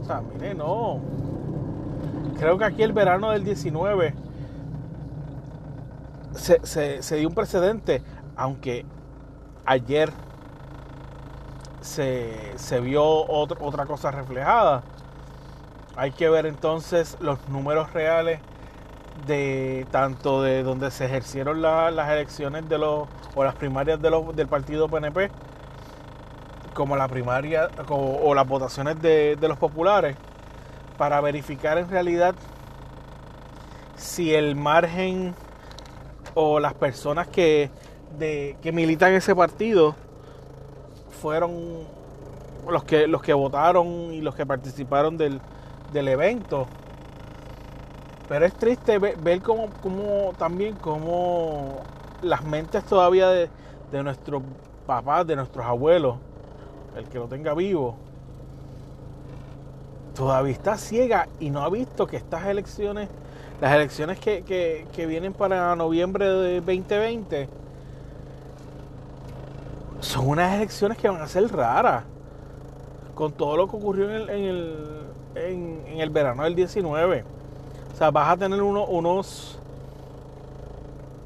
O 0.00 0.04
sea, 0.07 0.23
mire, 0.33 0.54
no. 0.54 1.00
Creo 2.38 2.57
que 2.59 2.64
aquí 2.64 2.83
el 2.85 2.92
verano 2.92 3.30
del 3.30 3.42
19 3.45 4.14
se, 6.33 7.02
se, 7.02 7.16
dio 7.16 7.28
un 7.28 7.35
precedente, 7.35 8.02
aunque 8.37 8.87
ayer 9.66 10.12
se, 11.80 12.57
se 12.57 12.80
vio 12.80 13.04
otra 13.04 13.87
cosa 13.87 14.12
reflejada. 14.12 14.83
Hay 15.97 16.12
que 16.12 16.28
ver 16.28 16.47
entonces 16.47 17.16
los 17.21 17.49
números 17.49 17.92
reales 17.92 18.38
de 19.27 19.87
tanto 19.91 20.43
de 20.43 20.62
donde 20.62 20.91
se 20.91 21.07
ejercieron 21.07 21.62
las 21.62 22.11
elecciones 22.11 22.69
de 22.69 22.79
los 22.79 23.09
o 23.35 23.45
las 23.45 23.55
primarias 23.55 24.00
de 24.00 24.11
los, 24.11 24.35
del 24.35 24.49
partido 24.49 24.89
PNP 24.89 25.31
como 26.75 26.97
la 26.97 27.09
primaria 27.09 27.69
o, 27.89 28.35
las 28.35 28.47
votaciones 28.47 29.00
de, 29.03 29.37
los 29.41 29.59
populares 29.59 30.17
para 30.97 31.21
verificar 31.21 31.79
en 31.79 31.89
realidad 31.89 32.35
si 33.97 34.35
el 34.35 34.57
margen 34.57 35.35
o 36.35 36.61
las 36.61 36.75
personas 36.75 37.29
que, 37.29 37.71
que 38.19 38.73
militan 38.73 39.12
ese 39.12 39.35
partido 39.35 39.95
fueron 41.21 41.87
los 42.69 42.85
que, 42.85 43.07
los 43.07 43.23
que 43.23 43.33
votaron 43.33 44.12
y 44.12 44.21
los 44.21 44.35
que 44.35 44.47
participaron 44.47 45.17
del, 45.17 45.41
evento. 45.93 46.67
Pero 48.31 48.47
es 48.47 48.55
triste 48.55 49.01
ver, 49.01 49.43
como, 49.43 50.33
también 50.39 50.77
como 50.77 51.81
las 52.23 52.45
mentes 52.45 52.85
todavía 52.85 53.29
de, 53.29 53.51
de 53.91 54.03
nuestros 54.05 54.41
papás, 54.87 55.27
de 55.27 55.35
nuestros 55.35 55.67
abuelos, 55.67 56.15
el 56.97 57.07
que 57.09 57.19
lo 57.19 57.27
tenga 57.27 57.55
vivo, 57.55 57.97
todavía 60.15 60.53
está 60.53 60.77
ciega 60.77 61.27
y 61.41 61.51
no 61.51 61.63
ha 61.63 61.71
visto 61.71 62.07
que 62.07 62.19
estas 62.19 62.47
elecciones, 62.47 63.09
las 63.61 63.75
elecciones 63.75 64.21
que, 64.21 64.87
que 64.95 65.07
vienen 65.07 65.33
para 65.33 65.75
noviembre 65.75 66.29
de 66.29 66.61
2020, 66.61 67.49
son 69.99 70.29
unas 70.29 70.55
elecciones 70.55 70.99
que 70.99 71.09
van 71.09 71.21
a 71.21 71.27
ser 71.27 71.51
raras. 71.51 72.05
Con 73.17 73.33
todo 73.33 73.57
lo 73.57 73.69
que 73.69 73.77
ocurrió 73.77 74.09
en 74.09 74.15
el, 74.15 74.31
en 74.31 74.45
el, 74.45 75.01
en, 75.35 76.01
el 76.01 76.11
verano 76.11 76.45
del 76.45 76.55
19. 76.55 77.25
Sea, 78.00 78.11
vas 78.11 78.30
a 78.30 78.37
tener 78.38 78.62
unos, 78.62 79.59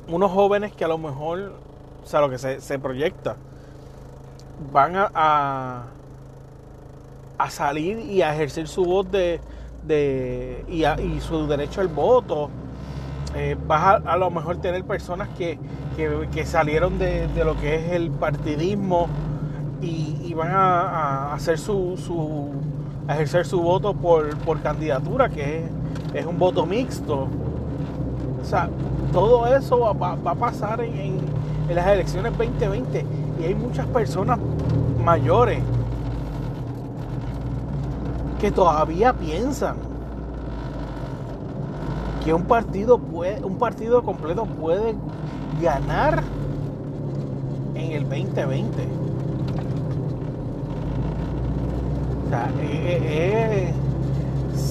unos 0.09 0.33
jóvenes 0.33 0.73
que 0.73 0.85
a 0.85 0.89
lo 0.89 0.99
mejor, 0.99 1.53
o 2.03 2.05
sea, 2.05 2.21
lo 2.21 2.29
que 2.29 2.37
se, 2.37 2.79
proyecta, 2.81 3.37
van 4.73 4.97
a, 4.97 5.85
a, 7.39 7.51
salir 7.51 8.01
y 8.01 8.23
a 8.23 8.35
ejercer 8.35 8.67
su 8.67 8.85
voz 8.85 9.09
de, 9.09 9.41
de 9.87 10.65
y, 10.67 10.85
y 10.85 11.21
su 11.21 11.47
derecho 11.47 11.81
al 11.81 11.87
voto. 11.87 12.51
Eh, 13.37 13.57
vas 13.69 14.03
a, 14.05 14.17
lo 14.17 14.33
mejor 14.33 14.57
tener 14.57 14.83
personas 14.83 15.29
que, 15.39 15.57
salieron 16.45 16.99
de, 16.99 17.29
lo 17.45 17.57
que 17.57 17.77
es 17.77 17.93
el 17.93 18.11
partidismo 18.11 19.07
y, 19.81 20.35
van 20.35 20.51
a, 20.51 21.35
hacer 21.35 21.57
su, 21.57 21.97
su, 21.97 22.51
ejercer 23.09 23.47
su 23.47 23.63
voto 23.63 23.95
por, 23.95 24.61
candidatura, 24.61 25.29
que 25.29 25.61
es, 25.61 25.71
un 26.27 26.39
voto 26.39 26.65
mixto. 26.67 27.29
O 28.41 28.45
sea, 28.45 28.69
todo 29.13 29.47
eso 29.47 29.95
va, 29.95 30.13
a 30.13 30.35
pasar 30.35 30.81
en, 30.81 31.19
en 31.69 31.75
las 31.75 31.87
elecciones 31.87 32.37
2020 32.37 33.05
y 33.41 33.45
hay 33.45 33.55
muchas 33.55 33.87
personas 33.87 34.39
mayores 35.03 35.61
que 38.41 38.51
todavía 38.51 39.13
piensan 39.13 39.77
que 42.25 42.33
un 42.33 42.45
partido 42.45 42.99
puede, 42.99 43.45
un 43.45 43.57
partido 43.59 44.03
completo 44.03 44.47
puede 44.47 44.95
ganar 45.63 46.23
en 47.75 47.93
el 47.93 48.03
2020. 48.09 48.89
O 52.25 52.31
sea, 52.31 52.51
eh, 52.61 52.63
eh, 52.63 53.01
eh, 53.07 53.75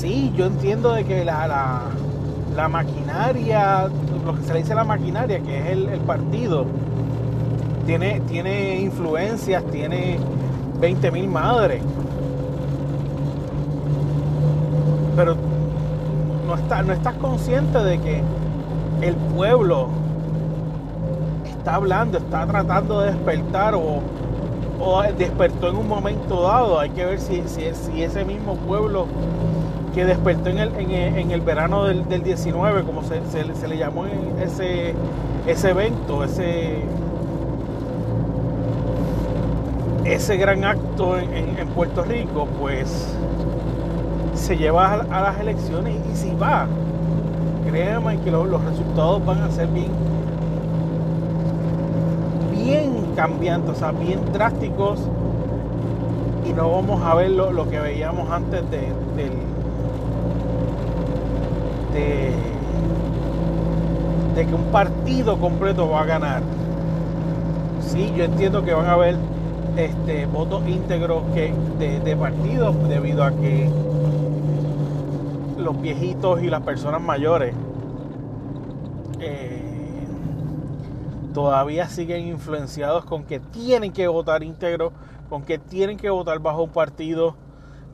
sí, 0.04 0.34
yo 0.36 0.48
entiendo 0.48 0.92
de 0.92 1.06
que 1.06 1.24
la, 1.24 1.48
la, 2.54 2.68
maquinaria, 2.68 3.88
lo 4.26 4.36
que 4.36 4.44
se 4.44 4.52
le 4.52 4.60
dice 4.60 4.76
la 4.76 4.84
maquinaria, 4.84 5.40
que 5.40 5.58
es 5.60 5.68
el, 5.70 6.00
partido, 6.02 6.66
tiene, 7.86 8.20
tiene 8.28 8.82
influencias, 8.82 9.64
tiene 9.72 10.20
20.000 10.82 11.28
madres. 11.30 11.82
Pero 15.16 15.38
no, 16.48 16.94
estás 16.94 17.14
consciente 17.16 17.78
de 17.78 17.98
que 18.00 18.22
el 19.02 19.16
pueblo 19.16 19.88
está 21.46 21.76
hablando, 21.76 22.18
está 22.18 22.46
tratando 22.46 23.00
de 23.00 23.14
despertar 23.14 23.74
o, 23.74 24.02
despertó 25.18 25.70
en 25.70 25.78
un 25.78 25.88
momento 25.88 26.42
dado. 26.44 26.78
Hay 26.78 26.90
que 26.90 27.06
ver 27.06 27.22
si, 27.22 27.42
si, 27.48 28.04
ese 28.04 28.26
mismo 28.26 28.58
pueblo 28.58 29.08
que 29.94 30.06
despertó 30.06 30.50
en 30.50 30.58
el, 30.58 30.76
en 30.76 31.32
el, 31.32 31.42
verano 31.42 31.86
del, 31.86 32.24
19, 32.24 32.84
como 32.84 33.04
se, 33.04 33.22
le 33.68 33.78
llamó 33.78 34.06
ese, 34.42 34.96
ese 35.46 35.70
evento, 35.70 36.24
ese, 36.24 36.82
ese 40.04 40.38
gran 40.38 40.64
acto 40.64 41.18
en, 41.20 41.68
Puerto 41.76 42.04
Rico, 42.04 42.48
pues 42.60 43.16
se 44.34 44.58
lleva 44.58 44.94
a, 44.94 45.22
las 45.22 45.40
elecciones 45.40 45.96
y 46.12 46.16
si 46.16 46.36
va, 46.36 46.68
créanme 47.70 48.20
que 48.20 48.32
los, 48.32 48.64
resultados 48.64 49.26
van 49.26 49.42
a 49.42 49.52
ser 49.52 49.68
bien, 49.68 49.92
bien 52.52 53.14
cambiantes, 53.16 53.72
o 53.72 53.76
sea, 53.76 53.92
bien 53.92 54.20
drásticos 54.34 55.00
y 56.48 56.54
no 56.54 56.70
vamos 56.70 57.02
a 57.04 57.16
ver 57.16 57.32
lo, 57.32 57.70
que 57.70 57.80
veíamos 57.80 58.30
antes 58.32 58.62
de, 58.70 58.90
de, 61.94 62.34
que 64.36 64.54
un 64.54 64.72
partido 64.72 65.38
completo 65.40 65.90
va 65.90 66.02
a 66.02 66.06
ganar. 66.06 66.42
Sí, 67.82 68.12
yo 68.16 68.24
entiendo 68.24 68.64
que 68.64 68.74
van 68.74 68.88
a 68.88 68.94
haber 68.94 69.16
este, 69.78 70.26
votos 70.26 70.68
íntegros 70.68 71.24
que, 71.34 71.54
de, 71.80 72.00
de 72.00 72.16
partidos 72.16 72.76
debido 72.90 73.24
a 73.24 73.32
que 73.32 73.70
los 75.58 75.82
viejitos 75.82 76.44
y 76.44 76.50
las 76.50 76.62
personas 76.62 77.02
mayores 77.02 77.56
eh, 79.20 79.62
todavía 81.34 81.88
siguen 81.88 82.28
influenciados 82.28 83.06
con 83.06 83.24
que 83.24 83.40
tienen 83.40 83.94
que 83.94 84.08
votar 84.08 84.44
íntegro, 84.44 84.92
con 85.30 85.44
que 85.44 85.58
tienen 85.58 85.98
que 85.98 86.10
votar 86.10 86.40
bajo 86.40 86.64
un 86.64 86.70
partido, 86.70 87.36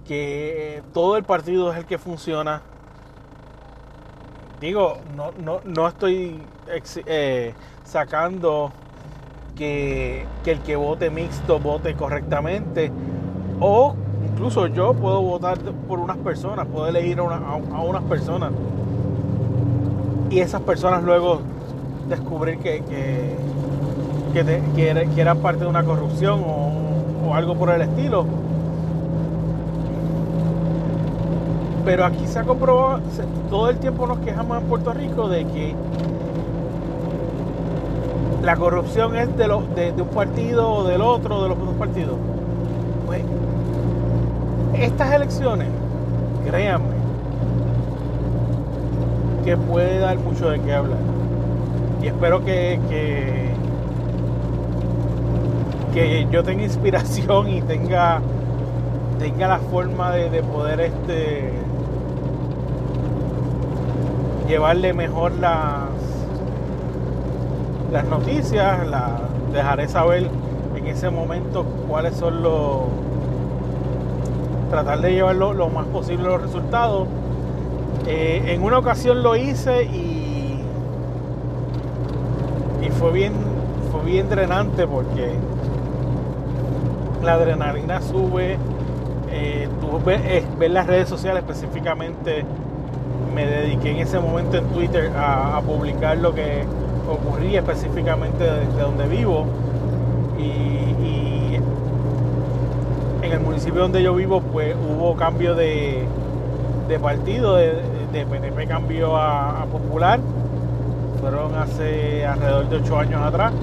que 0.06 0.82
todo 0.94 1.18
el 1.18 1.24
partido 1.24 1.72
es 1.72 1.78
el 1.78 1.86
que 1.86 1.98
funciona. 1.98 2.64
Digo, 4.60 4.98
no, 5.16 5.32
no, 5.44 5.62
no 5.64 5.88
estoy 5.88 6.42
eh, 7.06 7.54
sacando 7.84 8.72
que, 9.56 10.26
que 10.44 10.52
el 10.52 10.60
que 10.60 10.76
vote 10.76 11.10
mixto 11.10 11.60
vote 11.60 11.94
correctamente 11.96 12.92
o 13.60 13.96
incluso 14.26 14.68
yo 14.68 14.94
puedo 14.94 15.22
votar 15.22 15.58
por 15.88 16.00
unas 16.00 16.18
personas, 16.18 16.66
puedo 16.68 16.88
elegir 16.88 17.20
a, 17.20 17.24
unas 17.82 18.04
personas 18.04 18.52
y 20.30 20.40
esas 20.40 20.62
personas 20.62 21.04
luego 21.04 21.42
descubrir 22.08 22.60
que, 22.60 22.82
que, 24.34 25.22
eran 25.22 25.40
parte 25.40 25.64
de 25.64 25.68
una 25.68 25.84
corrupción 25.84 26.42
o, 26.46 27.36
algo 27.36 27.56
por 27.56 27.70
el 27.70 27.82
estilo. 27.82 28.26
Pero 31.90 32.06
aquí 32.06 32.28
se 32.28 32.38
ha 32.38 32.44
comprobado, 32.44 33.00
todo 33.50 33.68
el 33.72 33.78
tiempo 33.78 34.06
nos 34.06 34.20
quejamos 34.20 34.62
en 34.62 34.68
Puerto 34.68 34.94
Rico 34.94 35.28
de 35.28 35.44
que 35.46 35.74
la 38.44 38.56
corrupción 38.56 39.16
es 39.16 39.36
de, 39.36 39.48
de, 39.48 40.02
un 40.04 40.08
partido 40.10 40.70
o 40.70 40.84
del 40.84 41.02
otro, 41.02 41.42
de 41.42 41.50
los 41.50 41.58
dos 41.58 41.74
partidos. 41.80 42.16
Pues 43.08 43.24
estas 44.76 45.14
elecciones, 45.14 45.68
créanme, 46.46 46.94
que 49.44 49.58
puede 49.58 49.98
dar 49.98 50.20
mucho 50.20 50.48
de 50.52 50.60
qué 50.60 50.72
hablar. 50.72 51.00
Y 52.04 52.06
espero 52.06 52.46
que, 52.46 52.80
que, 55.92 56.28
yo 56.32 56.44
tenga 56.44 56.64
inspiración 56.66 57.50
y 57.50 57.64
tenga, 57.64 58.22
tenga 59.18 59.48
la 59.48 59.58
forma 59.58 60.12
de, 60.12 60.44
poder 60.44 60.82
este 60.82 61.59
llevarle 64.50 64.94
mejor 64.94 65.34
las, 65.34 65.90
las 67.92 68.06
noticias, 68.06 68.80
dejaré 69.54 69.88
saber 69.88 70.28
en 70.76 70.88
ese 70.88 71.12
momento 71.12 71.64
cuáles 71.88 72.16
son 72.16 72.42
los 72.42 72.82
tratar 74.72 75.02
de 75.02 75.14
llevarlo 75.14 75.54
lo 75.54 75.70
más 75.70 75.86
posible 75.88 76.24
los 76.24 76.42
resultados. 76.42 77.08
Eh, 78.08 78.42
en 78.48 78.64
una 78.64 78.80
ocasión 78.80 79.22
lo 79.22 79.36
hice 79.36 79.84
y, 79.84 80.62
y 82.82 82.90
fue 82.90 83.12
bien 83.12 83.34
fue 83.92 84.02
bien 84.04 84.30
drenante 84.30 84.88
porque 84.88 85.34
la 87.24 87.34
adrenalina 87.34 88.02
sube. 88.02 88.58
Eh, 89.32 89.68
ver, 90.06 90.72
las 90.72 90.88
redes 90.88 91.08
sociales 91.08 91.44
específicamente 91.44 92.46
me 93.34 93.46
dediqué 93.46 93.92
en 93.92 93.98
ese 93.98 94.20
momento 94.20 94.58
en 94.58 94.66
Twitter 94.70 95.12
a, 95.16 95.62
publicar 95.66 96.18
lo 96.18 96.34
que 96.34 96.64
ocurría 97.10 97.60
específicamente 97.60 98.44
desde 98.44 98.82
donde 98.82 99.08
vivo 99.08 99.46
y 100.38 100.70
en 103.30 103.34
el 103.34 103.40
municipio 103.42 103.82
donde 103.82 104.02
yo 104.02 104.16
vivo, 104.16 104.42
pues 104.42 104.76
hubo 104.76 105.16
cambio 105.16 105.54
de, 105.54 106.04
de 106.88 107.00
partido, 107.00 107.56
de, 107.56 107.76
PNP 108.12 108.68
cambio 108.68 109.16
a, 109.16 109.66
Popular. 109.72 110.20
Fueron 111.22 111.54
hace 111.56 112.26
alrededor 112.26 112.70
de 112.70 112.78
ocho 112.78 112.98
años 112.98 113.22
atrás. 113.22 113.54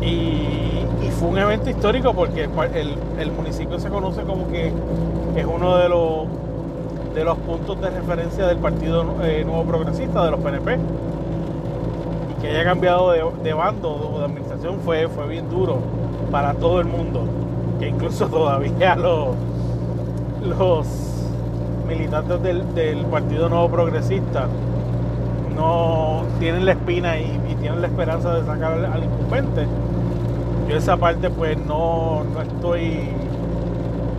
Y, 0.00 0.54
fue 1.18 1.30
un 1.30 1.38
evento 1.38 1.68
histórico 1.68 2.14
porque 2.14 2.44
el, 2.44 2.94
el, 3.18 3.32
municipio 3.32 3.80
se 3.80 3.88
conoce 3.88 4.22
como 4.22 4.48
que 4.52 4.72
es 5.34 5.44
uno 5.44 5.76
de 5.76 5.88
los 5.88 6.28
de 7.18 7.24
los 7.24 7.36
puntos 7.38 7.80
de 7.80 7.90
referencia 7.90 8.46
del 8.46 8.58
Partido 8.58 9.04
eh, 9.24 9.42
Nuevo 9.44 9.64
Progresista, 9.64 10.24
de 10.24 10.30
los 10.30 10.38
PNP. 10.38 10.78
Y 12.30 12.40
que 12.40 12.48
haya 12.48 12.62
cambiado 12.62 13.10
de, 13.10 13.52
bando 13.52 13.90
o 13.90 14.18
de 14.20 14.24
administración 14.26 14.78
fue, 14.84 15.08
fue 15.08 15.26
bien 15.26 15.50
duro 15.50 15.78
para 16.30 16.54
todo 16.54 16.80
el 16.80 16.86
mundo. 16.86 17.24
Que 17.80 17.88
incluso 17.88 18.26
todavía 18.30 18.94
los, 18.94 19.34
los 20.46 20.86
militantes 21.88 22.40
del, 22.40 23.04
Partido 23.06 23.48
Nuevo 23.48 23.68
Progresista 23.68 24.46
no 25.56 26.22
tienen 26.38 26.66
la 26.66 26.72
espina 26.72 27.18
y, 27.18 27.56
tienen 27.60 27.80
la 27.80 27.88
esperanza 27.88 28.32
de 28.32 28.46
sacar 28.46 28.74
al, 28.74 29.02
incumbente. 29.02 29.66
Yo 30.68 30.76
esa 30.76 30.96
parte 30.96 31.30
pues 31.30 31.58
no, 31.58 32.22
no 32.32 32.42
estoy 32.42 33.08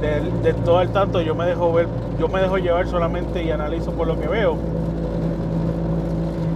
del, 0.02 0.56
todo 0.64 0.80
al 0.80 0.92
tanto, 0.92 1.22
yo 1.22 1.36
me 1.36 1.46
dejo 1.46 1.72
ver, 1.74 1.88
yo 2.20 2.28
me 2.28 2.42
dejo 2.42 2.58
llevar 2.58 2.88
solamente 2.88 3.44
y 3.44 3.52
analizo 3.52 3.92
por 3.92 4.08
lo 4.08 4.20
que 4.20 4.28
veo. 4.28 4.58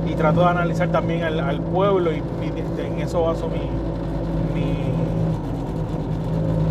Y 0.08 0.16
trato 0.16 0.42
de 0.42 0.48
analizar 0.48 0.90
también 0.90 1.24
al, 1.24 1.60
pueblo 1.62 2.12
y, 2.12 2.22
este, 2.56 2.88
en 2.88 3.00
eso 3.00 3.24
baso 3.24 3.48
mi, 3.48 3.60
mi, 4.54 4.76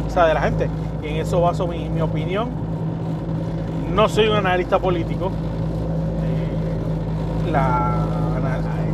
o 0.07 0.11
sea, 0.11 0.27
de 0.27 0.35
la 0.35 0.41
gente. 0.43 0.69
Y 1.03 1.09
en 1.09 1.17
eso 1.17 1.41
baso 1.41 1.67
mi, 1.67 1.89
mi 1.89 2.01
opinión. 2.01 2.51
No 3.95 4.09
soy 4.09 4.29
un 4.29 4.37
analista 4.37 4.79
político. 4.79 5.31
Eh, 6.25 6.53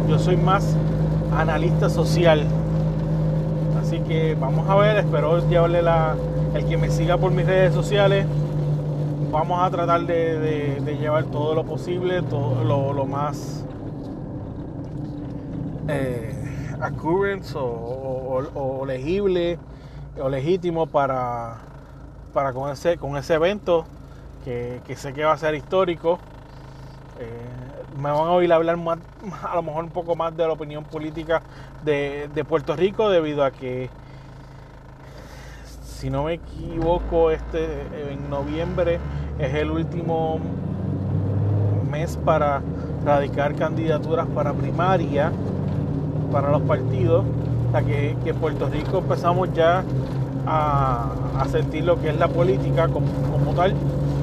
yo 0.09 0.19
soy 0.19 0.37
más 0.37 0.77
analista 1.37 1.89
social. 1.89 2.45
Así 3.81 4.01
que 4.01 4.35
vamos 4.35 4.69
a 4.69 4.75
ver, 4.77 4.97
espero 4.99 5.47
llevarle 5.49 5.83
la, 5.83 6.17
el 6.55 6.67
que 6.67 6.77
me 6.77 6.91
siga 6.91 7.17
por 7.19 7.31
mis 7.33 7.47
redes 7.47 7.75
sociales, 7.75 8.27
vamos 9.31 9.61
a 9.63 9.71
tratar 9.71 10.03
de, 10.03 10.97
llevar 11.01 11.25
todo 11.25 11.55
lo 11.55 11.65
posible, 11.65 12.23
todo 12.23 12.65
lo, 12.65 13.05
más 13.07 13.65
eh, 15.89 16.35
o, 17.55 18.85
legible 18.87 19.59
o 20.21 20.29
legítimo 20.29 20.87
para, 20.87 21.59
para 22.33 22.53
con, 22.53 22.71
ese, 22.71 22.97
con 22.97 23.17
ese 23.17 23.35
evento 23.35 23.85
que, 24.45 24.81
sé 24.97 25.13
que 25.13 25.25
va 25.25 25.33
a 25.33 25.39
ser 25.39 25.55
histórico. 25.55 26.19
Eh, 27.21 27.99
me 27.99 28.11
van 28.11 28.29
a 28.29 28.33
oír 28.33 28.53
hablar 28.53 28.77
más, 28.77 28.99
a 29.43 29.57
lo 29.57 29.63
mejor 29.63 29.85
un 29.85 29.91
poco 29.91 30.17
más 30.17 30.37
de 30.37 30.47
la 30.47 30.53
opinión 30.53 30.85
política 30.85 31.43
de, 31.85 32.29
de 32.33 32.45
Puerto 32.45 32.75
Rico 32.77 33.11
debido 33.11 33.45
a 33.45 33.51
que 33.51 33.91
si 35.99 36.11
no 36.11 36.25
me 36.25 36.35
equivoco, 36.35 37.33
este 37.33 37.83
en 38.13 38.31
noviembre 38.31 39.01
es 39.41 39.53
el 39.55 39.69
último 39.69 40.39
mes 41.91 42.17
para 42.25 42.63
radicar 43.05 43.57
candidaturas 43.57 44.29
para 44.29 44.53
primaria 44.53 45.33
para 46.31 46.53
los 46.53 46.63
partidos. 46.63 47.25
O 47.75 47.85
que, 47.85 48.17
en 48.25 48.37
Puerto 48.37 48.69
Rico 48.69 48.99
empezamos 48.99 49.53
ya 49.53 49.83
a, 50.47 51.45
sentir 51.51 51.85
lo 51.85 52.01
que 52.01 52.11
es 52.11 52.19
la 52.19 52.29
política 52.29 52.89
como, 52.89 53.09
tal 53.57 53.75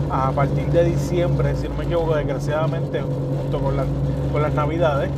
a 0.09 0.31
partir 0.31 0.67
de 0.67 0.85
diciembre, 0.85 1.55
si 1.55 1.67
no 1.67 1.75
me 1.75 1.83
equivoco, 1.83 2.15
desgraciadamente, 2.15 3.01
junto 3.01 3.59
con, 3.59 3.75
con 4.31 4.41
las 4.41 4.53
navidades. 4.53 5.11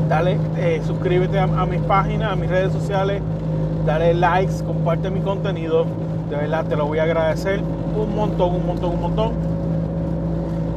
dale, 0.09 0.39
eh, 0.57 0.83
suscríbete 0.85 1.39
a 1.39 1.47
mis 1.47 1.83
páginas, 1.83 2.33
a 2.33 2.37
mis 2.37 2.51
redes 2.51 2.73
sociales 2.73 3.23
dale 3.85 4.15
likes, 4.15 4.63
comparte 4.65 5.11
mi 5.11 5.21
contenido. 5.21 5.87
De 6.31 6.37
verdad 6.37 6.65
te 6.67 6.77
lo 6.77 6.87
voy 6.87 6.99
a 6.99 7.05
agradecer 7.05 7.61
un 7.61 8.15
montón, 8.15 8.55
un 8.55 8.67
montón, 8.67 8.91
un 8.93 9.01
montón. 9.01 9.33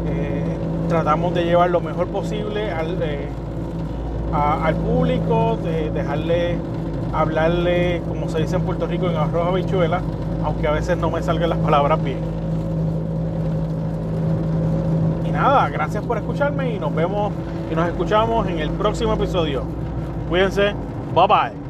Eh, 0.07 0.57
tratamos 0.89 1.33
de 1.33 1.45
llevar 1.45 1.69
lo 1.69 1.81
mejor 1.81 2.07
posible 2.07 2.71
al, 2.71 3.01
eh, 3.01 3.27
al 4.33 4.75
público, 4.75 5.57
de 5.63 5.89
dejarle 5.91 6.57
hablarle, 7.13 8.01
como 8.07 8.29
se 8.29 8.39
dice 8.39 8.57
en 8.57 8.63
Puerto 8.63 8.87
Rico, 8.87 9.09
en 9.09 9.15
arroz 9.15 9.47
habichuela, 9.47 10.01
aunque 10.43 10.67
a 10.67 10.71
veces 10.71 10.97
no 10.97 11.09
me 11.09 11.21
salgan 11.23 11.49
las 11.49 11.59
palabras 11.59 12.03
bien. 12.03 12.19
Y 15.25 15.31
nada, 15.31 15.69
gracias 15.69 16.03
por 16.03 16.17
escucharme 16.17 16.73
y 16.73 16.79
nos 16.79 16.93
vemos 16.93 17.31
y 17.71 17.75
nos 17.75 17.87
escuchamos 17.87 18.47
en 18.47 18.59
el 18.59 18.69
próximo 18.71 19.13
episodio. 19.13 19.63
Cuídense, 20.29 20.73
bye 21.13 21.27
bye. 21.27 21.66